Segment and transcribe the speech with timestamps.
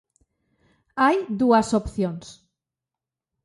[1.03, 2.25] Hai dúas opcións.